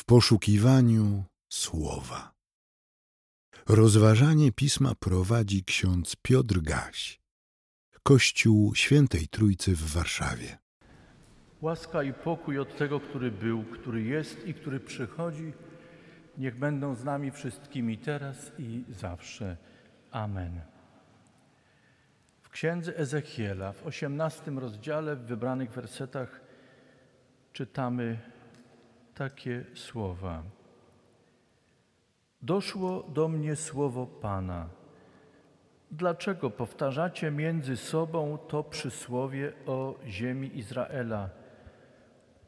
w 0.00 0.04
poszukiwaniu 0.04 1.24
słowa. 1.48 2.32
Rozważanie 3.68 4.52
pisma 4.52 4.94
prowadzi 4.94 5.64
ksiądz 5.64 6.16
Piotr 6.22 6.60
Gaś, 6.60 7.20
Kościół 8.02 8.74
Świętej 8.74 9.28
Trójcy 9.28 9.76
w 9.76 9.92
Warszawie. 9.92 10.58
Łaska 11.60 12.02
i 12.02 12.12
pokój 12.12 12.58
od 12.58 12.76
tego, 12.76 13.00
który 13.00 13.30
był, 13.30 13.64
który 13.64 14.02
jest 14.02 14.46
i 14.46 14.54
który 14.54 14.80
przychodzi, 14.80 15.52
niech 16.38 16.58
będą 16.58 16.94
z 16.94 17.04
nami 17.04 17.30
wszystkimi 17.30 17.98
teraz 17.98 18.52
i 18.58 18.84
zawsze. 18.88 19.56
Amen. 20.10 20.60
W 22.42 22.48
księdze 22.48 22.96
Ezechiela, 22.96 23.72
w 23.72 23.86
osiemnastym 23.86 24.58
rozdziale, 24.58 25.16
w 25.16 25.26
wybranych 25.26 25.70
wersetach 25.70 26.40
czytamy 27.52 28.18
takie 29.20 29.64
słowa. 29.74 30.42
Doszło 32.42 33.02
do 33.02 33.28
mnie 33.28 33.56
słowo 33.56 34.06
Pana. 34.06 34.68
Dlaczego 35.90 36.50
powtarzacie 36.50 37.30
między 37.30 37.76
sobą 37.76 38.38
to 38.38 38.64
przysłowie 38.64 39.52
o 39.66 39.98
ziemi 40.06 40.58
Izraela? 40.58 41.30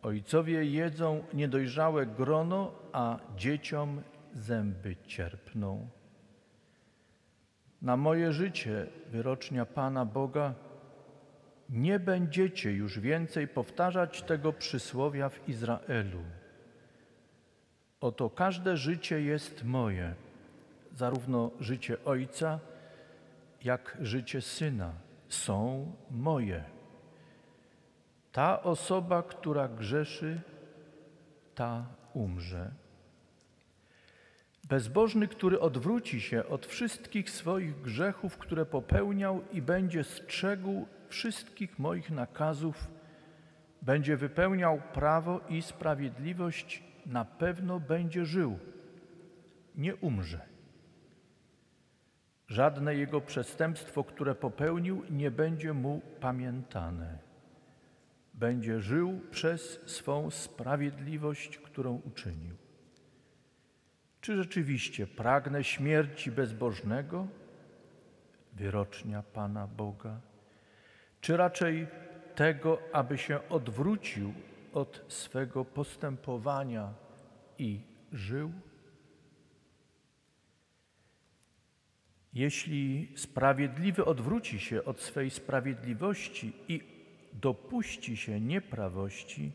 Ojcowie 0.03 0.65
jedzą 0.65 1.25
niedojrzałe 1.35 2.07
grono, 2.07 2.73
a 2.93 3.19
dzieciom 3.37 4.03
zęby 4.35 4.97
cierpną. 4.97 5.89
Na 7.83 7.97
moje 7.97 8.33
życie, 8.33 8.87
wyrocznia 9.11 9.67
Pana 9.67 10.05
Boga, 10.05 10.55
nie 11.69 11.99
będziecie 11.99 12.73
już 12.73 13.01
więcej 13.01 13.49
powtarzać 13.49 14.23
tego 14.23 14.53
przysłowia 14.53 15.29
w 15.29 15.49
Izraelu. 15.49 16.23
Oto 18.03 18.31
każde 18.31 18.77
życie 18.77 19.23
jest 19.23 19.65
moje, 19.65 20.15
zarówno 20.97 21.51
życie 21.61 21.97
ojca, 22.05 22.61
jak 23.65 23.99
życie 24.01 24.41
syna 24.41 24.93
są 25.29 25.93
moje. 26.11 26.65
Ta 28.33 28.63
osoba, 28.63 29.23
która 29.23 29.69
grzeszy, 29.69 30.41
ta 31.55 31.87
umrze. 32.15 32.71
Bezbożny, 34.69 35.29
który 35.29 35.61
odwróci 35.61 36.21
się 36.21 36.47
od 36.47 36.67
wszystkich 36.67 37.31
swoich 37.31 37.81
grzechów, 37.81 38.39
które 38.39 38.67
popełniał 38.67 39.41
i 39.53 39.63
będzie 39.63 40.05
strzegł 40.05 40.87
wszystkich 41.09 41.79
moich 41.79 42.11
nakazów, 42.11 42.89
będzie 43.83 44.17
wypełniał 44.17 44.83
prawo 44.93 45.41
i 45.49 45.63
sprawiedliwość, 45.63 46.92
na 47.07 47.25
pewno 47.25 47.81
będzie 47.81 48.27
żył, 48.27 48.59
nie 49.75 49.97
umrze. 49.97 50.41
Żadne 52.49 52.95
jego 52.95 53.21
przestępstwo, 53.21 54.05
które 54.05 54.35
popełnił, 54.35 55.03
nie 55.11 55.31
będzie 55.31 55.73
mu 55.73 56.01
pamiętane. 56.21 57.19
Będzie 58.35 58.81
żył 58.81 59.21
przez 59.31 59.81
swą 59.87 60.31
sprawiedliwość, 60.31 61.59
którą 61.59 62.01
uczynił. 62.05 62.55
Czy 64.21 64.37
rzeczywiście 64.37 65.07
pragnę 65.07 65.65
śmierci 65.65 66.31
bezbożnego, 66.31 67.27
wyrocznia 68.53 69.23
Pana 69.23 69.67
Boga, 69.67 70.21
czy 71.21 71.37
raczej 71.37 71.87
tego, 72.35 72.79
aby 72.93 73.19
się 73.19 73.49
odwrócił 73.49 74.33
od 74.73 75.05
swego 75.09 75.65
postępowania 75.65 76.95
i 77.59 77.81
żył? 78.13 78.53
Jeśli 82.33 83.13
sprawiedliwy 83.17 84.05
odwróci 84.05 84.61
się 84.61 84.85
od 84.85 85.01
swej 85.01 85.31
sprawiedliwości 85.31 86.53
i 86.69 86.81
dopuści 87.33 88.17
się 88.17 88.41
nieprawości, 88.41 89.53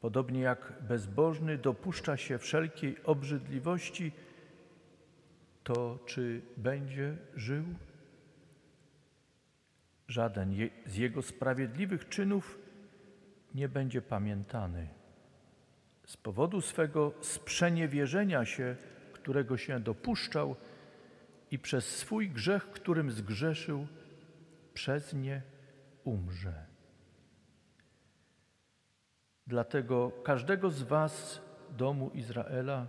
podobnie 0.00 0.40
jak 0.40 0.72
bezbożny 0.88 1.58
dopuszcza 1.58 2.16
się 2.16 2.38
wszelkiej 2.38 3.04
obrzydliwości, 3.04 4.12
to 5.64 5.98
czy 6.06 6.42
będzie 6.56 7.16
żył? 7.34 7.64
Żaden 10.08 10.54
z 10.86 10.96
jego 10.96 11.22
sprawiedliwych 11.22 12.08
czynów 12.08 12.65
nie 13.56 13.68
będzie 13.68 14.02
pamiętany. 14.02 14.88
Z 16.06 16.16
powodu 16.16 16.60
swego 16.60 17.12
sprzeniewierzenia 17.20 18.44
się, 18.44 18.76
którego 19.12 19.56
się 19.56 19.80
dopuszczał 19.80 20.56
i 21.50 21.58
przez 21.58 21.96
swój 21.96 22.30
grzech, 22.30 22.70
którym 22.70 23.10
zgrzeszył, 23.10 23.86
przez 24.74 25.14
nie 25.14 25.42
umrze. 26.04 26.66
Dlatego 29.46 30.12
każdego 30.24 30.70
z 30.70 30.82
Was, 30.82 31.40
domu 31.70 32.10
Izraela, 32.14 32.86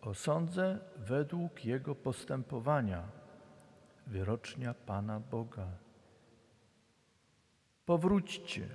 osądzę 0.00 0.78
według 0.96 1.64
jego 1.64 1.94
postępowania, 1.94 3.08
wyrocznia 4.06 4.74
Pana 4.74 5.20
Boga. 5.20 5.66
Powróćcie, 7.86 8.68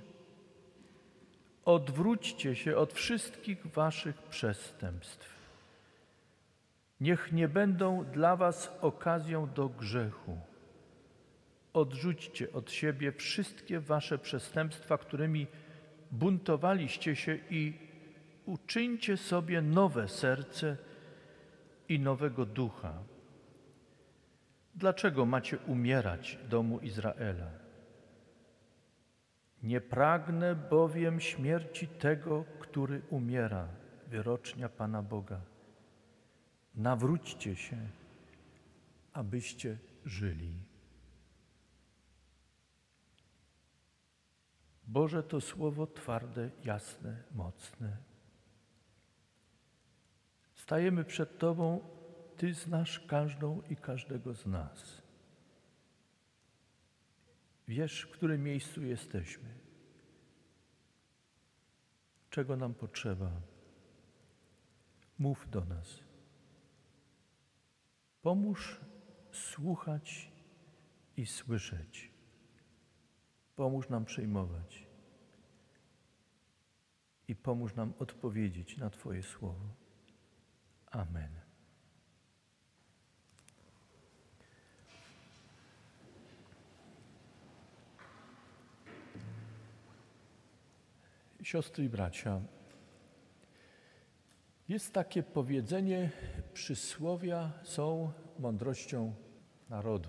odwróćcie 1.64 2.56
się 2.56 2.76
od 2.76 2.92
wszystkich 2.92 3.66
Waszych 3.66 4.22
przestępstw. 4.22 5.32
Niech 7.00 7.32
nie 7.32 7.48
będą 7.48 8.04
dla 8.04 8.36
Was 8.36 8.72
okazją 8.80 9.52
do 9.54 9.68
grzechu. 9.68 10.38
Odrzućcie 11.72 12.52
od 12.52 12.70
siebie 12.70 13.12
wszystkie 13.12 13.80
Wasze 13.80 14.18
przestępstwa, 14.18 14.98
którymi 14.98 15.46
buntowaliście 16.10 17.16
się 17.16 17.38
i 17.50 17.72
uczyńcie 18.46 19.16
sobie 19.16 19.62
nowe 19.62 20.08
serce 20.08 20.76
i 21.88 22.00
nowego 22.00 22.46
ducha. 22.46 22.94
Dlaczego 24.74 25.26
macie 25.26 25.58
umierać, 25.58 26.38
domu 26.48 26.78
Izraela? 26.78 27.61
Nie 29.62 29.80
pragnę 29.80 30.54
bowiem 30.54 31.20
śmierci 31.20 31.88
tego, 31.88 32.44
który 32.60 33.02
umiera, 33.10 33.68
wyrocznia 34.06 34.68
Pana 34.68 35.02
Boga. 35.02 35.40
Nawróćcie 36.74 37.56
się, 37.56 37.76
abyście 39.12 39.78
żyli. 40.04 40.54
Boże 44.86 45.22
to 45.22 45.40
słowo 45.40 45.86
twarde, 45.86 46.50
jasne, 46.64 47.22
mocne. 47.34 47.96
Stajemy 50.54 51.04
przed 51.04 51.38
Tobą, 51.38 51.80
Ty 52.36 52.54
znasz 52.54 53.00
każdą 53.00 53.62
i 53.70 53.76
każdego 53.76 54.34
z 54.34 54.46
nas. 54.46 55.01
Wiesz, 57.68 58.02
w 58.02 58.10
którym 58.10 58.42
miejscu 58.42 58.82
jesteśmy, 58.82 59.48
czego 62.30 62.56
nam 62.56 62.74
potrzeba. 62.74 63.30
Mów 65.18 65.50
do 65.50 65.64
nas. 65.64 66.00
Pomóż 68.22 68.80
słuchać 69.32 70.32
i 71.16 71.26
słyszeć. 71.26 72.10
Pomóż 73.56 73.88
nam 73.88 74.04
przyjmować 74.04 74.86
i 77.28 77.36
pomóż 77.36 77.74
nam 77.74 77.92
odpowiedzieć 77.98 78.76
na 78.76 78.90
Twoje 78.90 79.22
słowo. 79.22 79.68
Amen. 80.86 81.41
Siostry 91.42 91.84
i 91.84 91.88
bracia, 91.88 92.40
jest 94.68 94.92
takie 94.92 95.22
powiedzenie, 95.22 96.10
przysłowia 96.52 97.52
są 97.62 98.12
mądrością 98.38 99.14
narodu. 99.70 100.08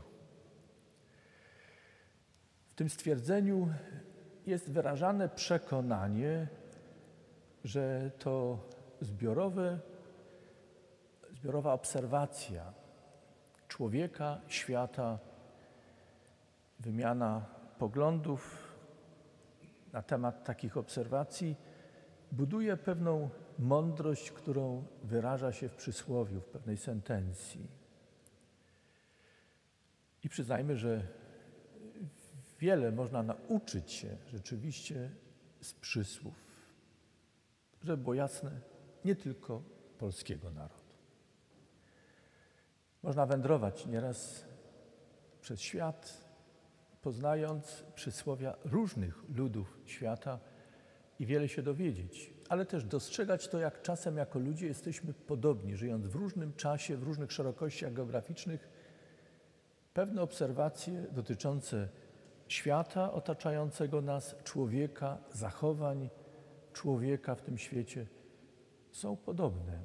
W 2.71 2.75
tym 2.75 2.89
stwierdzeniu 2.89 3.73
jest 4.45 4.71
wyrażane 4.71 5.29
przekonanie, 5.29 6.47
że 7.63 8.11
to 8.19 8.59
zbiorowe, 9.01 9.79
zbiorowa 11.31 11.73
obserwacja 11.73 12.73
człowieka, 13.67 14.41
świata, 14.47 15.19
wymiana 16.79 17.45
poglądów 17.77 18.62
na 19.93 20.01
temat 20.01 20.43
takich 20.43 20.77
obserwacji 20.77 21.55
buduje 22.31 22.77
pewną 22.77 23.29
mądrość, 23.59 24.31
którą 24.31 24.85
wyraża 25.03 25.51
się 25.51 25.69
w 25.69 25.75
przysłowiu, 25.75 26.41
w 26.41 26.45
pewnej 26.45 26.77
sentencji. 26.77 27.67
I 30.23 30.29
przyznajmy, 30.29 30.77
że 30.77 31.07
wiele 32.59 32.91
można 32.91 33.23
nauczyć 33.23 33.91
się 33.91 34.17
rzeczywiście 34.27 35.09
z 35.61 35.73
przysłów, 35.73 36.33
żeby 37.83 38.03
było 38.03 38.13
jasne, 38.13 38.51
nie 39.05 39.15
tylko 39.15 39.63
polskiego 39.97 40.51
narodu. 40.51 40.93
Można 43.03 43.25
wędrować 43.25 43.85
nieraz 43.85 44.45
przez 45.41 45.61
świat, 45.61 46.22
poznając 47.03 47.83
przysłowia 47.95 48.55
różnych 48.65 49.23
ludów 49.35 49.77
świata 49.85 50.39
i 51.19 51.25
wiele 51.25 51.49
się 51.49 51.61
dowiedzieć, 51.61 52.33
ale 52.49 52.65
też 52.65 52.83
dostrzegać 52.83 53.47
to, 53.47 53.59
jak 53.59 53.81
czasem 53.81 54.17
jako 54.17 54.39
ludzie 54.39 54.67
jesteśmy 54.67 55.13
podobni, 55.13 55.75
żyjąc 55.75 56.07
w 56.07 56.15
różnym 56.15 56.53
czasie, 56.53 56.97
w 56.97 57.03
różnych 57.03 57.31
szerokościach 57.31 57.93
geograficznych, 57.93 58.69
pewne 59.93 60.21
obserwacje 60.21 61.05
dotyczące 61.11 61.89
świata 62.47 63.13
otaczającego 63.13 64.01
nas, 64.01 64.35
człowieka, 64.43 65.17
zachowań 65.31 66.09
człowieka 66.73 67.35
w 67.35 67.41
tym 67.41 67.57
świecie 67.57 68.07
są 68.91 69.17
podobne. 69.17 69.83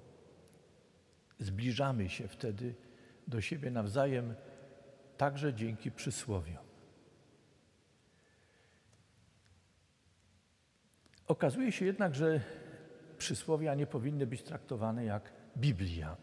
Zbliżamy 1.38 2.08
się 2.08 2.28
wtedy 2.28 2.74
do 3.28 3.40
siebie 3.40 3.70
nawzajem, 3.70 4.34
także 5.16 5.54
dzięki 5.54 5.90
przysłowiom. 5.90 6.67
Okazuje 11.28 11.72
się 11.72 11.84
jednak, 11.84 12.14
że 12.14 12.40
przysłowia 13.18 13.74
nie 13.74 13.86
powinny 13.86 14.26
być 14.26 14.42
traktowane 14.42 15.04
jak 15.04 15.32
Biblia, 15.56 16.16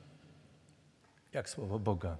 jak 1.33 1.49
słowo 1.49 1.79
Boga. 1.79 2.17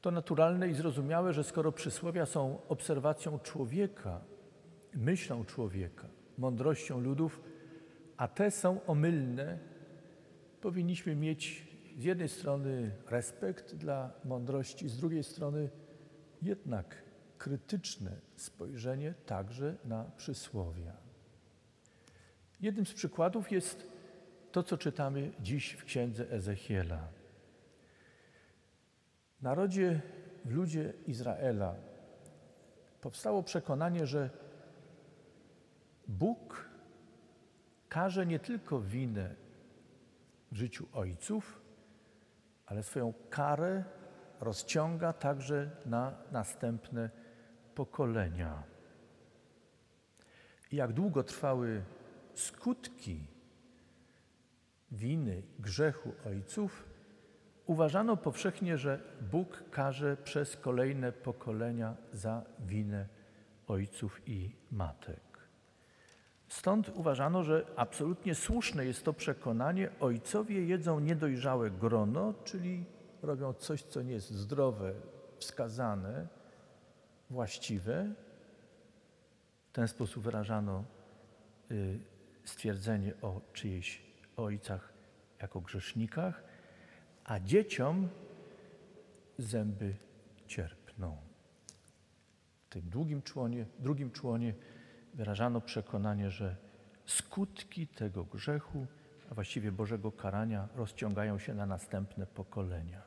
To 0.00 0.10
naturalne 0.10 0.68
i 0.68 0.74
zrozumiałe, 0.74 1.32
że 1.32 1.44
skoro 1.44 1.72
przysłowia 1.72 2.26
są 2.26 2.58
obserwacją 2.68 3.38
człowieka, 3.38 4.20
myślą 4.94 5.44
człowieka, 5.44 6.08
mądrością 6.38 7.00
ludów, 7.00 7.40
a 8.16 8.28
te 8.28 8.50
są 8.50 8.84
omylne, 8.86 9.58
powinniśmy 10.60 11.16
mieć 11.16 11.68
z 11.98 12.04
jednej 12.04 12.28
strony 12.28 12.90
respekt 13.06 13.74
dla 13.74 14.12
mądrości, 14.24 14.88
z 14.88 14.96
drugiej 14.96 15.24
strony 15.24 15.70
jednak 16.42 17.02
krytyczne 17.38 18.20
spojrzenie 18.36 19.14
także 19.26 19.76
na 19.84 20.04
przysłowia. 20.16 21.09
Jednym 22.60 22.86
z 22.86 22.94
przykładów 22.94 23.52
jest 23.52 23.86
to, 24.52 24.62
co 24.62 24.78
czytamy 24.78 25.32
dziś 25.40 25.72
w 25.72 25.84
księdze 25.84 26.30
Ezechiela. 26.30 27.08
W 29.38 29.42
narodzie, 29.42 30.00
w 30.44 30.54
ludzie 30.54 30.92
Izraela 31.06 31.74
powstało 33.00 33.42
przekonanie, 33.42 34.06
że 34.06 34.30
Bóg 36.08 36.68
każe 37.88 38.26
nie 38.26 38.38
tylko 38.38 38.80
winę 38.80 39.34
w 40.52 40.56
życiu 40.56 40.86
ojców, 40.92 41.60
ale 42.66 42.82
swoją 42.82 43.14
karę 43.30 43.84
rozciąga 44.40 45.12
także 45.12 45.70
na 45.86 46.18
następne 46.32 47.10
pokolenia. 47.74 48.62
I 50.70 50.76
jak 50.76 50.92
długo 50.92 51.22
trwały 51.22 51.82
skutki 52.34 53.26
winy, 54.92 55.42
grzechu 55.58 56.12
ojców, 56.26 56.84
uważano 57.66 58.16
powszechnie, 58.16 58.78
że 58.78 59.00
Bóg 59.30 59.64
karze 59.70 60.16
przez 60.24 60.56
kolejne 60.56 61.12
pokolenia 61.12 61.96
za 62.12 62.42
winę 62.58 63.06
ojców 63.68 64.20
i 64.26 64.56
matek. 64.72 65.30
Stąd 66.48 66.88
uważano, 66.88 67.42
że 67.44 67.66
absolutnie 67.76 68.34
słuszne 68.34 68.86
jest 68.86 69.04
to 69.04 69.12
przekonanie, 69.12 69.90
ojcowie 70.00 70.64
jedzą 70.64 71.00
niedojrzałe 71.00 71.70
grono, 71.70 72.34
czyli 72.44 72.84
robią 73.22 73.52
coś, 73.52 73.82
co 73.82 74.02
nie 74.02 74.12
jest 74.12 74.30
zdrowe, 74.30 74.92
wskazane, 75.38 76.26
właściwe. 77.30 78.14
W 79.68 79.72
ten 79.72 79.88
sposób 79.88 80.22
wyrażano 80.22 80.84
y, 81.70 82.00
stwierdzenie 82.50 83.12
o 83.22 83.40
czyjejś 83.52 84.02
ojcach 84.36 84.92
jako 85.42 85.60
grzesznikach, 85.60 86.42
a 87.24 87.40
dzieciom 87.40 88.08
zęby 89.38 89.94
cierpną. 90.46 91.16
W 92.66 92.72
tym 92.72 92.90
drugim 92.90 93.22
członie, 93.22 93.66
drugim 93.78 94.10
członie 94.10 94.54
wyrażano 95.14 95.60
przekonanie, 95.60 96.30
że 96.30 96.56
skutki 97.06 97.86
tego 97.86 98.24
grzechu, 98.24 98.86
a 99.30 99.34
właściwie 99.34 99.72
Bożego 99.72 100.12
karania, 100.12 100.68
rozciągają 100.74 101.38
się 101.38 101.54
na 101.54 101.66
następne 101.66 102.26
pokolenia. 102.26 103.02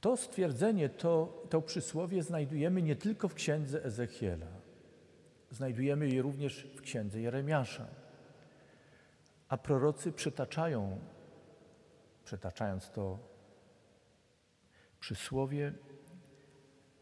To 0.00 0.16
stwierdzenie, 0.16 0.88
to, 0.88 1.42
to 1.50 1.62
przysłowie 1.62 2.22
znajdujemy 2.22 2.82
nie 2.82 2.96
tylko 2.96 3.28
w 3.28 3.34
księdze 3.34 3.84
Ezechiela, 3.84 4.46
znajdujemy 5.60 6.08
je 6.08 6.22
również 6.22 6.66
w 6.76 6.80
księdze 6.80 7.20
Jeremiasza. 7.20 7.86
A 9.48 9.56
prorocy 9.56 10.12
przytaczają, 10.12 10.98
przytaczając 12.24 12.90
to 12.90 13.18
przysłowie, 15.00 15.72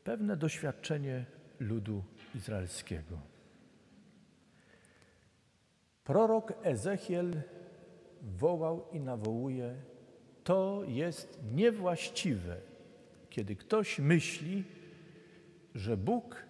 pewne 0.05 0.37
doświadczenie 0.37 1.27
ludu 1.61 2.05
izraelskiego. 2.35 3.19
Prorok 6.05 6.53
Ezechiel 6.63 7.43
wołał 8.23 8.87
i 8.93 9.01
nawołuje: 9.01 9.77
To 10.45 10.83
jest 10.87 11.39
niewłaściwe, 11.53 12.57
kiedy 13.31 13.57
ktoś 13.57 13.99
myśli, 13.99 14.65
że 15.75 15.97
Bóg 15.97 16.47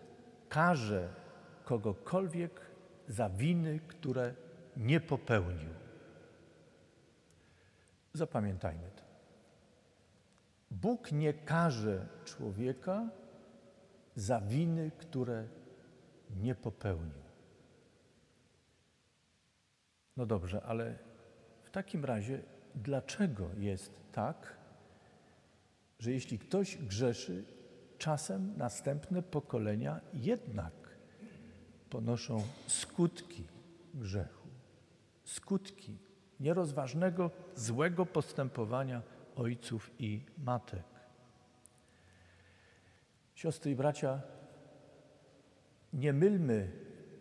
każe 0.49 1.28
kogokolwiek 1.69 2.61
za 3.09 3.29
winy, 3.29 3.81
które 3.89 4.35
nie 4.77 5.01
popełnił. 5.01 5.69
Zapamiętajmy 8.13 8.91
to. 8.97 9.03
Bóg 10.71 11.13
nie 11.13 11.35
karze 11.35 12.07
człowieka 12.25 13.09
za 14.17 14.41
winy, 14.41 14.91
które 14.99 15.49
nie 16.37 16.55
popełnił. 16.55 17.23
No 20.17 20.27
dobrze, 20.27 20.63
ale 20.63 20.99
w 21.65 21.71
takim 21.71 22.05
razie 22.05 22.43
dlaczego 22.75 23.51
jest 23.59 24.13
tak, 24.13 24.57
że 25.99 26.13
jeśli 26.13 26.39
ktoś 26.39 26.77
grzeszy, 26.77 27.45
czasem 27.99 28.57
następne 28.57 29.23
pokolenia 29.23 30.01
jednak 30.15 30.88
ponoszą 31.91 32.43
skutki 32.67 33.45
grzechu, 33.95 34.49
skutki 35.25 35.99
nierozważnego, 36.41 37.31
złego 37.57 38.07
postępowania 38.07 39.03
ojców 39.37 39.91
i 39.99 40.21
matek. 40.39 40.85
Siostry 43.35 43.71
i 43.71 43.77
bracia, 43.77 44.21
nie 45.93 46.13
mylmy 46.13 46.73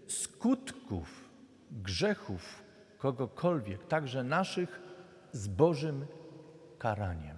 skutków 0.07 1.29
grzechów 1.71 2.63
kogokolwiek, 2.97 3.87
także 3.87 4.23
naszych, 4.23 4.81
z 5.31 5.47
Bożym 5.47 6.05
karaniem. 6.77 7.37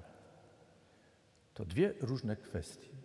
To 1.54 1.66
dwie 1.66 1.94
różne 2.02 2.36
kwestie. 2.36 2.99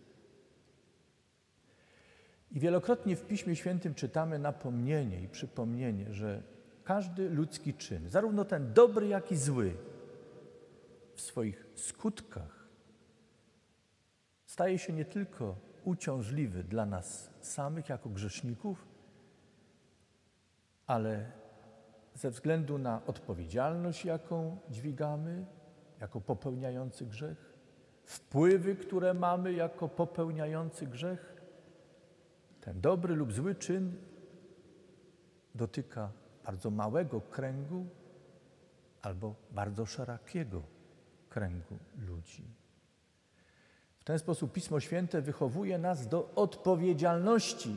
I 2.55 2.61
wielokrotnie 2.61 3.17
w 3.17 3.27
Piśmie 3.27 3.57
Świętym 3.57 3.95
czytamy 3.95 4.39
napomnienie 4.39 5.23
i 5.23 5.29
przypomnienie, 5.29 6.13
że 6.13 6.43
każdy 6.85 7.31
ludzki 7.31 7.75
czyn, 7.75 8.09
zarówno 8.09 8.45
ten 8.45 8.73
dobry, 8.73 9.09
jak 9.09 9.33
i 9.33 9.37
zły, 9.37 9.77
w 11.15 11.21
swoich 11.21 11.67
skutkach 11.75 12.69
staje 14.47 14.79
się 14.79 14.93
nie 14.93 15.05
tylko 15.05 15.57
uciążliwy 15.85 16.65
dla 16.65 16.87
nas 16.87 17.31
samych 17.41 17.89
jako 17.89 18.09
grzeszników, 18.09 18.87
ale 20.87 21.33
ze 22.15 22.31
względu 22.31 22.79
na 22.79 23.07
odpowiedzialność, 23.07 24.05
jaką 24.05 24.59
dźwigamy 24.71 25.47
jako 26.01 26.21
popełniający 26.21 27.07
grzech, 27.07 27.55
wpływy, 28.05 28.77
które 28.77 29.15
mamy 29.15 29.53
jako 29.53 29.89
popełniający 29.89 30.87
grzech, 30.87 31.35
ten 32.65 32.81
dobry 32.81 33.15
lub 33.15 33.33
zły 33.33 33.55
czyn 33.55 33.97
dotyka 35.55 36.13
bardzo 36.45 36.71
małego 36.71 37.21
kręgu 37.21 37.87
albo 39.03 39.35
bardzo 39.51 39.87
szerokiego 39.87 40.63
kręgu 41.29 41.79
ludzi. 42.07 42.45
W 43.99 44.05
ten 44.05 44.19
sposób 44.19 44.53
Pismo 44.53 44.81
Święte 44.81 45.23
wychowuje 45.23 45.79
nas 45.79 46.09
do 46.09 46.31
odpowiedzialności 46.35 47.77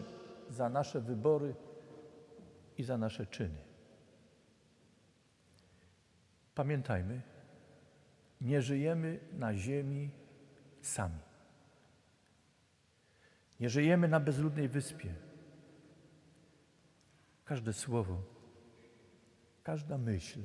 za 0.49 0.69
nasze 0.69 1.01
wybory 1.01 1.55
i 2.77 2.83
za 2.83 2.97
nasze 2.97 3.25
czyny. 3.25 3.57
Pamiętajmy, 6.55 7.21
nie 8.41 8.61
żyjemy 8.61 9.19
na 9.33 9.53
ziemi 9.53 10.11
sami. 10.81 11.26
Nie 13.59 13.69
żyjemy 13.69 14.07
na 14.07 14.19
bezludnej 14.19 14.69
wyspie. 14.69 15.15
Każde 17.45 17.73
słowo, 17.73 18.23
każda 19.63 19.97
myśl, 19.97 20.39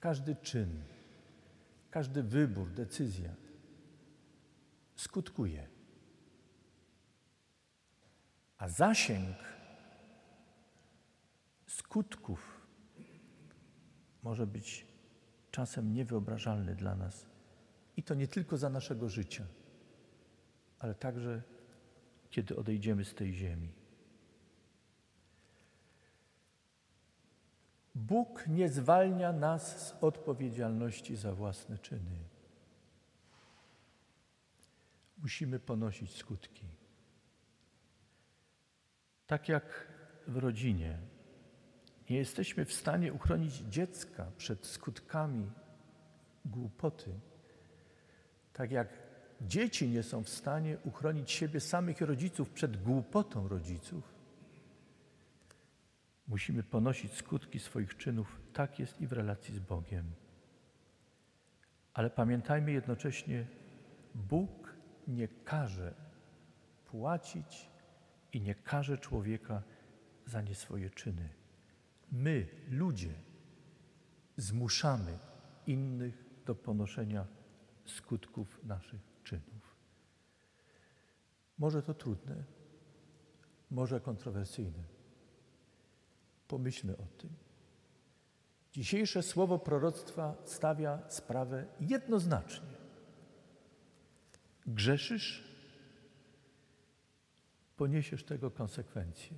każdy 0.00 0.36
czyn, 0.36 0.82
każdy 1.90 2.22
wybór, 2.22 2.70
decyzja 2.70 3.34
skutkuje. 4.96 5.68
A 8.58 8.68
zasięg 8.68 9.36
skutków 11.66 12.66
może 14.22 14.46
być 14.46 14.86
czasem 15.50 15.92
niewyobrażalny 15.92 16.74
dla 16.74 16.94
nas. 16.94 17.26
I 17.96 18.02
to 18.02 18.14
nie 18.14 18.28
tylko 18.28 18.56
za 18.56 18.70
naszego 18.70 19.08
życia, 19.08 19.46
ale 20.78 20.94
także 20.94 21.42
kiedy 22.30 22.56
odejdziemy 22.56 23.04
z 23.04 23.14
tej 23.14 23.32
ziemi. 23.32 23.72
Bóg 27.94 28.46
nie 28.46 28.68
zwalnia 28.68 29.32
nas 29.32 29.88
z 29.88 29.94
odpowiedzialności 30.00 31.16
za 31.16 31.34
własne 31.34 31.78
czyny. 31.78 32.18
Musimy 35.18 35.58
ponosić 35.58 36.16
skutki. 36.16 36.66
Tak 39.26 39.48
jak 39.48 39.88
w 40.26 40.36
rodzinie 40.36 40.98
nie 42.10 42.16
jesteśmy 42.16 42.64
w 42.64 42.72
stanie 42.72 43.12
uchronić 43.12 43.54
dziecka 43.54 44.32
przed 44.36 44.66
skutkami 44.66 45.50
głupoty, 46.44 47.20
tak 48.52 48.70
jak 48.70 49.07
dzieci 49.40 49.88
nie 49.88 50.02
są 50.02 50.22
w 50.22 50.28
stanie 50.28 50.78
uchronić 50.84 51.30
siebie 51.30 51.60
samych 51.60 52.00
rodziców 52.00 52.50
przed 52.50 52.82
głupotą 52.82 53.48
rodziców, 53.48 54.18
musimy 56.28 56.62
ponosić 56.62 57.12
skutki 57.12 57.58
swoich 57.58 57.96
czynów. 57.96 58.40
Tak 58.52 58.78
jest 58.78 59.00
i 59.00 59.06
w 59.06 59.12
relacji 59.12 59.54
z 59.54 59.58
Bogiem. 59.58 60.04
Ale 61.94 62.10
pamiętajmy 62.10 62.72
jednocześnie, 62.72 63.46
Bóg 64.14 64.74
nie 65.08 65.28
każe 65.28 65.94
płacić 66.86 67.70
i 68.32 68.40
nie 68.40 68.54
każe 68.54 68.98
człowieka 68.98 69.62
za 70.26 70.42
nie 70.42 70.54
swoje 70.54 70.90
czyny. 70.90 71.28
My, 72.12 72.46
ludzie, 72.70 73.12
zmuszamy 74.36 75.18
innych 75.66 76.24
do 76.46 76.54
ponoszenia 76.54 77.26
skutków 77.84 78.64
naszych 78.64 79.00
czynów. 79.28 79.76
Może 81.58 81.82
to 81.82 81.94
trudne, 81.94 82.44
może 83.70 84.00
kontrowersyjne. 84.00 84.84
Pomyślmy 86.48 86.96
o 86.96 87.06
tym. 87.18 87.30
Dzisiejsze 88.72 89.22
słowo 89.22 89.58
proroctwa 89.58 90.36
stawia 90.44 91.10
sprawę 91.10 91.66
jednoznacznie. 91.80 92.76
Grzeszysz, 94.66 95.44
poniesiesz 97.76 98.24
tego 98.24 98.50
konsekwencje. 98.50 99.36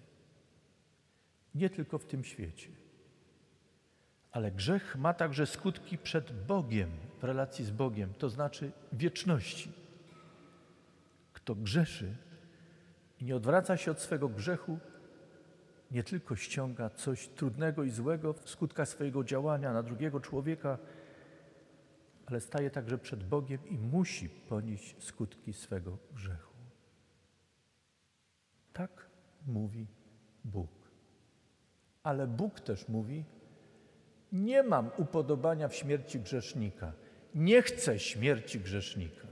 Nie 1.55 1.71
tylko 1.71 1.99
w 1.99 2.07
tym 2.07 2.25
świecie. 2.25 2.71
Ale 4.33 4.53
grzech 4.53 4.97
ma 4.97 5.15
także 5.15 5.47
skutki 5.47 5.99
przed 5.99 6.47
Bogiem, 6.47 6.91
w 7.21 7.25
relacji 7.25 7.65
z 7.65 7.71
Bogiem, 7.71 8.15
to 8.19 8.31
znaczy 8.31 8.73
wieczności. 8.93 9.73
Kto 11.33 11.55
grzeszy 11.55 12.17
i 13.21 13.25
nie 13.25 13.37
odwraca 13.37 13.77
się 13.77 13.91
od 13.91 14.01
swego 14.01 14.29
grzechu, 14.29 14.79
nie 15.91 16.03
tylko 16.03 16.37
ściąga 16.37 16.91
coś 16.91 17.29
trudnego 17.29 17.85
i 17.85 17.91
złego 17.91 18.33
w 18.33 18.51
skutkach 18.51 18.89
swojego 18.89 19.25
działania 19.25 19.73
na 19.73 19.83
drugiego 19.83 20.21
człowieka, 20.21 20.79
ale 22.27 22.41
staje 22.41 22.71
także 22.71 22.99
przed 22.99 23.25
Bogiem 23.25 23.69
i 23.69 23.79
musi 23.79 24.29
ponieść 24.29 25.03
skutki 25.05 25.53
swego 25.53 25.99
grzechu. 26.15 26.55
Tak 28.73 29.07
mówi 29.47 29.87
Bóg. 30.45 30.71
Ale 32.03 32.27
Bóg 32.27 32.61
też 32.61 32.89
mówi, 32.89 33.25
nie 34.33 34.63
mam 34.63 34.91
upodobania 34.97 35.69
w 35.69 35.75
śmierci 35.75 36.21
grzesznika. 36.21 36.93
Nie 37.35 37.63
chcę 37.63 37.99
śmierci 37.99 38.61
grzesznika. 38.61 39.29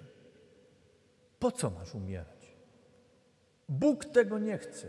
Po 1.38 1.52
co 1.52 1.70
masz 1.70 1.94
umierać? 1.94 2.56
Bóg 3.68 4.04
tego 4.04 4.38
nie 4.38 4.58
chce. 4.58 4.88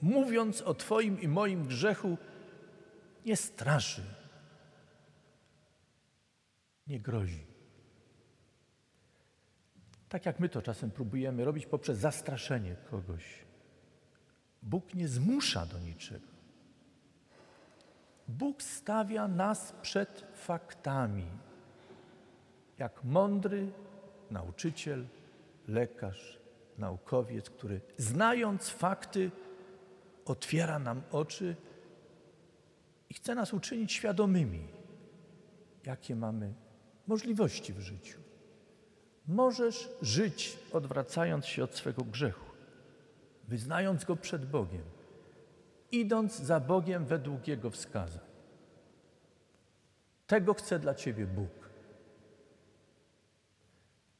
Mówiąc 0.00 0.62
o 0.62 0.74
Twoim 0.74 1.20
i 1.20 1.28
moim 1.28 1.66
grzechu, 1.66 2.18
nie 3.26 3.36
straszy, 3.36 4.02
nie 6.86 7.00
grozi. 7.00 7.46
Tak 10.08 10.26
jak 10.26 10.40
my 10.40 10.48
to 10.48 10.62
czasem 10.62 10.90
próbujemy 10.90 11.44
robić 11.44 11.66
poprzez 11.66 11.98
zastraszenie 11.98 12.76
kogoś. 12.90 13.24
Bóg 14.62 14.94
nie 14.94 15.08
zmusza 15.08 15.66
do 15.66 15.78
niczego. 15.78 16.37
Bóg 18.28 18.62
stawia 18.62 19.28
nas 19.28 19.74
przed 19.82 20.26
faktami, 20.34 21.26
jak 22.78 23.04
mądry 23.04 23.72
nauczyciel, 24.30 25.06
lekarz, 25.68 26.38
naukowiec, 26.78 27.50
który 27.50 27.80
znając 27.96 28.68
fakty, 28.68 29.30
otwiera 30.24 30.78
nam 30.78 31.02
oczy 31.10 31.56
i 33.10 33.14
chce 33.14 33.34
nas 33.34 33.54
uczynić 33.54 33.92
świadomymi, 33.92 34.68
jakie 35.86 36.16
mamy 36.16 36.54
możliwości 37.06 37.72
w 37.72 37.80
życiu. 37.80 38.20
Możesz 39.26 39.88
żyć 40.02 40.58
odwracając 40.72 41.46
się 41.46 41.64
od 41.64 41.74
swego 41.74 42.04
grzechu, 42.04 42.50
wyznając 43.48 44.04
go 44.04 44.16
przed 44.16 44.50
Bogiem 44.50 44.97
idąc 45.92 46.38
za 46.38 46.60
Bogiem 46.60 47.04
według 47.04 47.48
Jego 47.48 47.70
wskazań. 47.70 48.28
Tego 50.26 50.54
chce 50.54 50.78
dla 50.78 50.94
Ciebie 50.94 51.26
Bóg. 51.26 51.70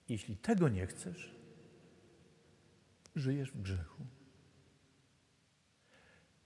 Jeśli 0.09 0.37
tego 0.37 0.69
nie 0.69 0.87
chcesz, 0.87 1.35
żyjesz 3.17 3.53
w 3.53 3.63
grzechu. 3.63 4.03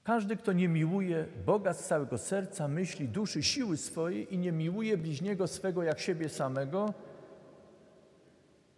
Każdy, 0.05 0.37
kto 0.37 0.53
nie 0.53 0.69
miłuje 0.69 1.27
Boga 1.47 1.75
z 1.75 1.87
całego 1.87 2.19
serca, 2.19 2.69
myśli, 2.69 3.09
duszy, 3.09 3.43
siły 3.43 3.77
swojej 3.77 4.35
i 4.35 4.39
nie 4.39 4.53
miłuje 4.53 4.99
bliźniego 4.99 5.47
swego 5.47 5.83
jak 5.83 6.01
siebie 6.01 6.29
samego, 6.29 6.95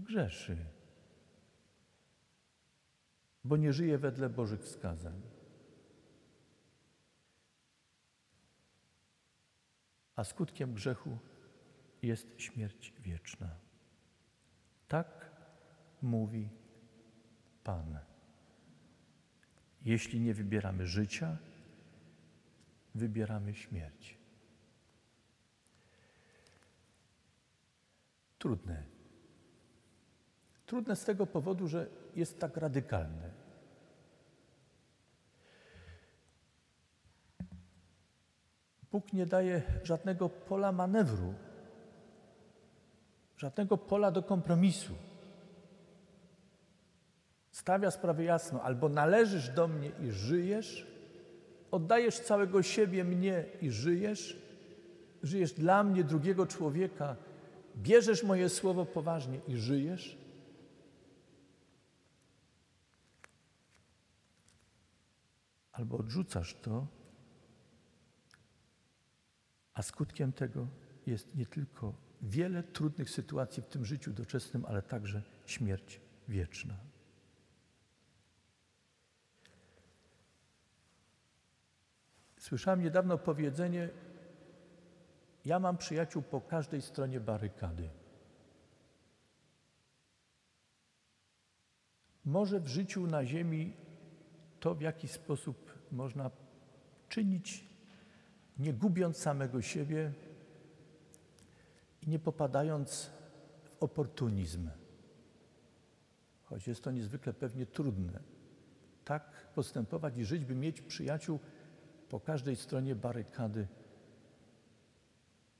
grzeszy, 0.01 0.57
bo 3.45 3.57
nie 3.57 3.73
żyje 3.73 3.99
wedle 3.99 4.29
Bożych 4.29 4.61
wskazań. 4.61 5.34
A 10.17 10.25
skutkiem 10.25 10.75
grzechu 10.75 11.19
jest 12.03 12.41
śmierć 12.41 12.93
wieczna. 13.01 13.51
Tak 14.89 15.31
mówi 16.03 16.49
Pan. 17.65 17.99
Jeśli 19.85 20.21
nie 20.21 20.35
wybieramy 20.35 20.87
życia, 20.87 21.37
wybieramy 22.95 23.55
śmierć. 23.55 24.19
Trudne. 28.39 28.85
Trudne 30.67 30.97
z 30.97 31.05
tego 31.05 31.27
powodu, 31.27 31.69
że 31.69 31.87
jest 32.17 32.41
tak 32.41 32.57
radykalne. 32.57 33.44
Bóg 38.95 39.13
nie 39.13 39.27
daje 39.27 39.63
żadnego 39.85 40.29
pola 40.29 40.73
manewru, 40.73 41.35
żadnego 43.37 43.79
pola 43.79 44.11
do 44.11 44.23
kompromisu. 44.23 44.95
Stawia 47.51 47.91
sprawę 47.91 48.25
jasno: 48.25 48.63
albo 48.63 48.89
należysz 48.89 49.49
do 49.49 49.69
mnie 49.69 49.91
i 50.01 50.11
żyjesz 50.11 50.87
oddajesz 51.71 52.21
całego 52.21 52.63
siebie 52.63 53.05
mnie 53.05 53.45
i 53.61 53.71
żyjesz, 53.71 54.37
żyjesz 55.23 55.53
dla 55.53 55.85
mnie, 55.85 56.05
drugiego 56.05 56.47
człowieka, 56.47 57.17
bierzesz 57.77 58.23
moje 58.23 58.49
słowo 58.49 58.85
poważnie 58.85 59.41
i 59.49 59.57
żyjesz, 59.57 60.19
albo 65.73 65.97
odrzucasz 65.97 66.55
to, 66.55 66.87
a 69.75 69.83
skutkiem 69.83 70.33
tego 70.33 70.67
jest 71.07 71.35
nie 71.35 71.47
tylko 71.47 71.95
wiele 72.23 72.63
trudnych 72.63 73.11
sytuacji 73.11 73.63
w 73.63 73.67
tym 73.67 73.85
życiu 73.85 74.13
doczesnym, 74.13 74.65
ale 74.65 74.83
także 74.83 75.23
śmierć 75.47 76.01
wieczna. 76.29 76.75
Słyszałem 82.39 82.83
niedawno 82.83 83.19
powiedzenie: 83.19 83.89
Ja 85.45 85.59
mam 85.59 85.77
przyjaciół 85.77 86.23
po 86.23 86.41
każdej 86.41 86.83
stronie 86.83 87.21
barykady. 87.21 87.91
Może 92.25 92.61
w 92.61 92.69
życiu 92.69 93.07
na 93.07 93.25
Ziemi 93.25 93.77
to, 94.61 94.75
w 94.75 94.81
jaki 94.81 95.09
sposób 95.09 95.79
można 95.93 96.31
czynić, 97.09 97.65
nie 98.59 98.73
gubiąc 98.73 99.17
samego 99.17 99.63
siebie 99.63 100.13
i 102.03 102.09
nie 102.09 102.19
popadając 102.19 103.11
w 103.63 103.83
oportunizm. 103.83 104.71
Choć 106.45 106.69
jest 106.69 106.85
to 106.85 106.91
niezwykle 106.91 107.33
pewnie 107.33 107.67
trudne. 107.67 108.21
Tak 109.05 109.49
postępować 109.55 110.17
i 110.17 110.25
żyć, 110.25 110.45
by 110.45 110.55
mieć 110.55 110.83
przyjaciół 110.83 111.39
po 112.09 112.21
każdej 112.21 112.57
stronie 112.57 112.95
barykady, 112.95 113.67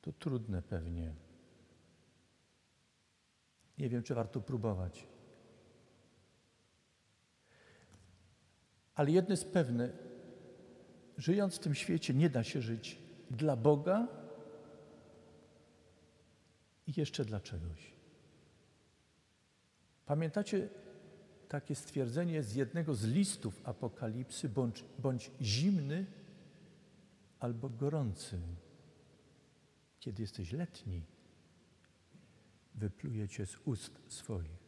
to 0.01 0.13
trudne 0.13 0.63
pewnie. 0.63 1.15
Nie 3.79 3.89
wiem, 3.89 4.03
czy 4.03 4.15
warto 4.15 4.41
próbować. 4.41 5.07
Ale 8.95 9.11
jedno 9.11 9.31
jest 9.33 9.53
pewne, 9.53 9.93
żyjąc 11.19 11.57
w 11.57 11.59
tym 11.59 11.75
świecie 11.75 12.15
nie 12.15 12.31
da 12.31 12.45
się 12.45 12.63
żyć 12.63 12.99
dla 13.31 13.57
Boga 13.57 14.09
i 16.87 16.93
jeszcze 16.97 17.25
dla 17.25 17.41
czegoś. 17.41 17.93
Pamiętacie 20.07 20.69
takie 21.49 21.75
stwierdzenie 21.75 22.43
z 22.43 22.55
jednego 22.55 22.95
z 22.95 23.05
listów 23.05 23.61
Apokalipsy, 23.65 24.49
bądź, 24.49 24.85
bądź 24.99 25.31
zimny 25.41 26.07
albo 27.41 27.69
gorący. 27.69 28.39
Kiedy 30.01 30.23
jesteś 30.23 30.53
letni, 30.53 31.03
wypluje 32.75 33.29
cię 33.29 33.47
z 33.47 33.57
ust 33.65 34.01
swoich. 34.09 34.64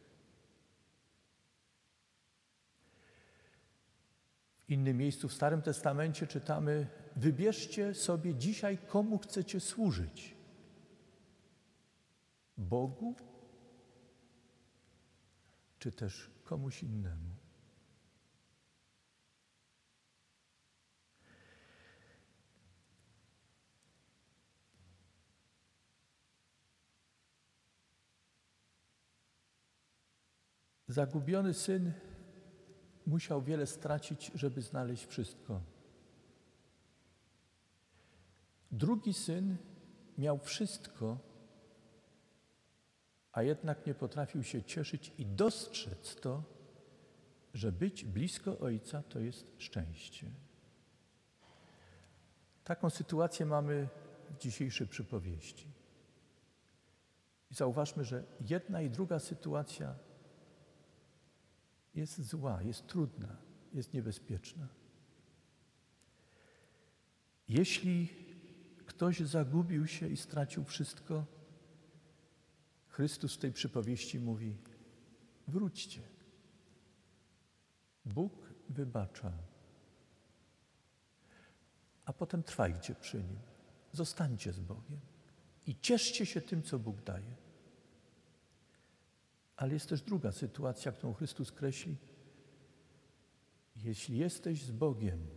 Innym 4.67 4.97
miejscu 4.97 5.27
w 5.27 5.33
Starym 5.33 5.61
Testamencie 5.61 6.27
czytamy: 6.27 6.87
Wybierzcie 7.15 7.93
sobie 7.93 8.35
dzisiaj, 8.35 8.77
komu 8.77 9.17
chcecie 9.17 9.59
służyć. 9.59 10.37
Bogu 12.57 13.15
czy 15.79 15.91
też 15.91 16.31
komuś 16.43 16.83
innemu. 16.83 17.35
Zagubiony 30.87 31.53
syn 31.53 31.93
musiał 33.07 33.41
wiele 33.41 33.67
stracić, 33.67 34.31
żeby 34.35 34.61
znaleźć 34.61 35.05
wszystko. 35.05 35.61
Drugi 38.71 39.13
syn 39.13 39.57
miał 40.17 40.37
wszystko, 40.37 41.17
a 43.31 43.43
jednak 43.43 43.85
nie 43.85 43.93
potrafił 43.93 44.43
się 44.43 44.63
cieszyć 44.63 45.13
i 45.17 45.25
dostrzec 45.25 46.15
to, 46.15 46.43
że 47.53 47.71
być 47.71 48.05
blisko 48.05 48.59
Ojca 48.59 49.03
to 49.03 49.19
jest 49.19 49.53
szczęście. 49.57 50.31
Taką 52.63 52.89
sytuację 52.89 53.45
mamy 53.45 53.87
w 54.29 54.37
dzisiejszej 54.37 54.87
przypowieści. 54.87 55.67
I 57.51 57.53
zauważmy, 57.53 58.05
że 58.05 58.23
jedna 58.41 58.81
i 58.81 58.89
druga 58.89 59.19
sytuacja 59.19 59.95
jest 61.97 62.21
zła, 62.21 62.61
jest 62.61 62.87
trudna, 62.87 63.37
jest 63.73 63.93
niebezpieczna. 63.93 64.67
Jeśli 67.49 68.09
ktoś 68.85 69.19
zagubił 69.19 69.87
się 69.87 70.07
i 70.07 70.17
stracił 70.17 70.63
wszystko, 70.63 71.25
Chrystus 72.87 73.35
w 73.35 73.37
tej 73.37 73.51
przypowieści 73.51 74.19
mówi: 74.19 74.57
wróćcie. 75.47 76.01
Bóg 78.05 78.53
wybacza. 78.69 79.31
A 82.05 82.13
potem 82.13 82.43
trwajcie 82.43 82.95
przy 82.95 83.17
Nim. 83.17 83.39
Zostańcie 83.91 84.53
z 84.53 84.59
Bogiem 84.59 84.99
i 85.67 85.75
cieszcie 85.75 86.25
się 86.25 86.41
tym, 86.41 86.63
co 86.63 86.79
Bóg 86.79 87.03
daje. 87.03 87.46
Ale 89.57 89.73
jest 89.73 89.89
też 89.89 90.01
druga 90.01 90.31
sytuacja, 90.31 90.91
którą 90.91 91.13
Chrystus 91.13 91.51
kreśli. 91.51 91.95
Jeśli 93.75 94.17
jesteś 94.17 94.61
z 94.61 94.71
Bogiem 94.71 95.27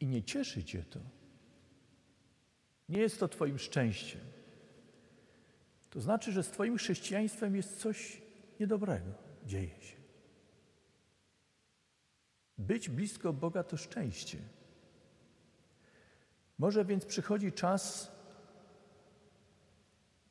i 0.00 0.06
nie 0.06 0.22
cieszy 0.22 0.64
Cię 0.64 0.82
to, 0.82 1.00
nie 2.88 2.98
jest 2.98 3.20
to 3.20 3.28
Twoim 3.28 3.58
szczęściem, 3.58 4.20
to 5.90 6.00
znaczy, 6.00 6.32
że 6.32 6.42
z 6.42 6.50
Twoim 6.50 6.76
chrześcijaństwem 6.76 7.56
jest 7.56 7.80
coś 7.80 8.22
niedobrego, 8.60 9.12
dzieje 9.44 9.80
się. 9.80 9.96
Być 12.58 12.88
blisko 12.88 13.32
Boga 13.32 13.62
to 13.62 13.76
szczęście. 13.76 14.38
Może 16.58 16.84
więc 16.84 17.04
przychodzi 17.04 17.52
czas 17.52 18.15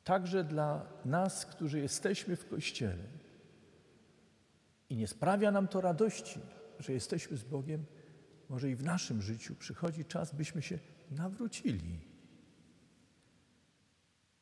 także 0.06 0.44
dla 0.44 0.86
nas, 1.04 1.46
którzy 1.46 1.80
jesteśmy 1.80 2.36
w 2.36 2.48
Kościele 2.48 3.04
i 4.90 4.96
nie 4.96 5.06
sprawia 5.06 5.50
nam 5.50 5.68
to 5.68 5.80
radości, 5.80 6.40
że 6.78 6.92
jesteśmy 6.92 7.36
z 7.36 7.44
Bogiem, 7.44 7.84
może 8.48 8.70
i 8.70 8.74
w 8.74 8.84
naszym 8.84 9.22
życiu 9.22 9.54
przychodzi 9.54 10.04
czas, 10.04 10.34
byśmy 10.34 10.62
się 10.62 10.78
nawrócili. 11.10 12.00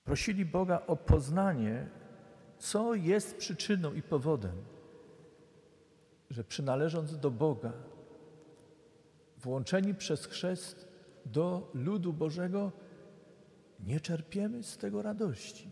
Prosili 0.04 0.44
Boga 0.44 0.82
o 0.86 0.96
poznanie, 0.96 1.88
co 2.58 2.94
jest 2.94 3.36
przyczyną 3.36 3.94
i 3.94 4.02
powodem, 4.02 4.56
że 6.30 6.44
przynależąc 6.44 7.18
do 7.18 7.30
Boga, 7.30 7.72
włączeni 9.38 9.94
przez 9.94 10.26
chrzest 10.26 10.88
do 11.26 11.70
ludu 11.74 12.12
Bożego, 12.12 12.72
nie 13.80 14.00
czerpiemy 14.00 14.62
z 14.62 14.78
tego 14.78 15.02
radości. 15.02 15.70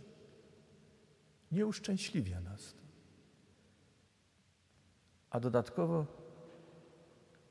Nie 1.52 1.66
uszczęśliwia 1.66 2.40
nas 2.40 2.74
to. 2.74 2.82
A 5.30 5.40
dodatkowo 5.40 6.06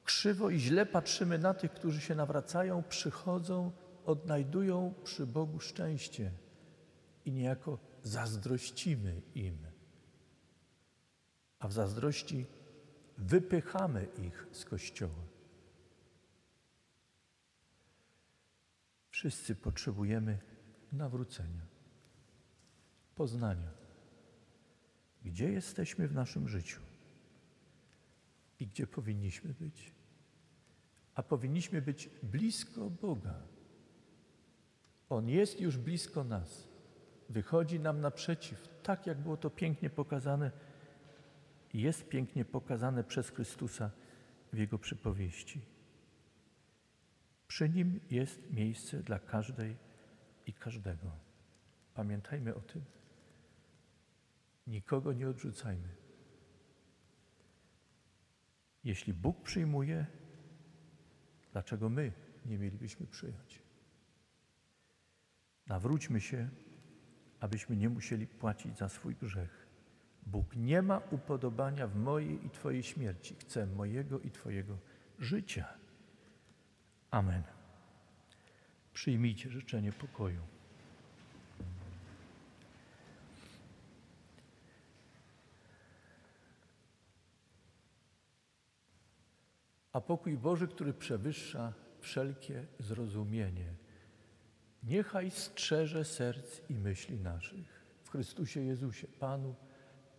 krzywo 0.04 0.50
i 0.50 0.60
źle 0.60 0.86
patrzymy 0.86 1.38
na 1.38 1.54
tych, 1.54 1.72
którzy 1.74 2.02
się 2.02 2.16
nawracają, 2.16 2.84
przychodzą, 2.84 3.72
odnajdują 4.06 4.94
przy 5.04 5.28
Bogu 5.28 5.60
szczęście 5.60 6.32
i 7.26 7.32
niejako 7.32 7.80
zazdrościmy 8.04 9.22
im. 9.36 9.58
A 11.60 11.68
w 11.68 11.74
zazdrości 11.74 12.46
wypychamy 13.18 14.08
ich 14.18 14.48
z 14.52 14.66
kościoła. 14.66 15.31
Wszyscy 19.22 19.56
potrzebujemy 19.56 20.38
nawrócenia, 20.92 21.62
poznania, 23.16 23.72
gdzie 25.26 25.52
jesteśmy 25.52 26.08
w 26.08 26.14
naszym 26.14 26.48
życiu 26.48 26.82
i 28.60 28.68
gdzie 28.68 28.88
powinniśmy 28.88 29.54
być. 29.54 29.92
A 31.16 31.24
powinniśmy 31.24 31.82
być 31.82 32.10
blisko 32.24 32.90
Boga. 32.90 33.42
On 35.10 35.30
jest 35.30 35.60
już 35.60 35.78
blisko 35.78 36.24
nas. 36.24 36.68
Wychodzi 37.30 37.80
nam 37.80 38.02
naprzeciw, 38.02 38.68
tak 38.84 39.08
jak 39.08 39.18
było 39.18 39.38
to 39.38 39.50
pięknie 39.50 39.90
pokazane, 39.90 40.52
jest 41.74 42.10
pięknie 42.10 42.46
pokazane 42.46 43.04
przez 43.04 43.30
Chrystusa 43.30 43.92
w 44.54 44.58
Jego 44.58 44.80
przypowieści. 44.80 45.71
Przy 47.52 47.70
Nim 47.70 48.00
jest 48.12 48.52
miejsce 48.52 49.04
dla 49.04 49.20
każdej 49.20 49.78
i 50.48 50.54
każdego. 50.54 51.12
Pamiętajmy 51.94 52.56
o 52.56 52.60
tym. 52.60 52.82
Nikogo 54.68 55.14
nie 55.14 55.30
odrzucajmy. 55.30 55.88
Jeśli 58.84 59.14
Bóg 59.14 59.42
przyjmuje, 59.42 60.06
dlaczego 61.52 61.90
my 61.90 62.12
nie 62.46 62.58
mielibyśmy 62.58 63.08
przyjąć? 63.08 63.62
Nawróćmy 65.68 66.22
się, 66.22 66.50
abyśmy 67.40 67.76
nie 67.76 67.90
musieli 67.90 68.28
płacić 68.28 68.78
za 68.78 68.90
swój 68.90 69.16
grzech. 69.16 69.68
Bóg 70.26 70.56
nie 70.56 70.82
ma 70.82 70.98
upodobania 70.98 71.88
w 71.88 71.96
mojej 71.96 72.46
i 72.46 72.50
Twojej 72.50 72.84
śmierci. 72.84 73.36
Chce 73.36 73.66
mojego 73.66 74.20
i 74.20 74.32
Twojego 74.32 74.78
życia. 75.20 75.82
Amen. 77.12 77.44
Przyjmijcie 78.94 79.50
życzenie 79.50 79.92
pokoju. 79.92 80.42
A 89.94 90.02
pokój 90.02 90.38
Boży, 90.38 90.68
który 90.68 90.94
przewyższa 90.94 91.74
wszelkie 92.00 92.66
zrozumienie, 92.80 93.74
niechaj 94.84 95.32
strzeże 95.32 96.06
serc 96.06 96.62
i 96.70 96.74
myśli 96.74 97.20
naszych 97.20 97.82
w 98.04 98.10
Chrystusie 98.10 98.62
Jezusie, 98.62 99.08
Panu 99.08 99.56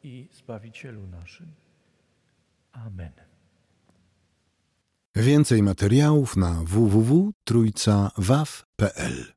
i 0.03 0.29
Zbawicielu 0.33 1.07
naszym. 1.07 1.47
Amen. 2.73 3.32
Więcej 5.17 5.63
materiałów 5.63 6.37
na 6.37 6.63
www.trójcawaw.pl 6.65 9.33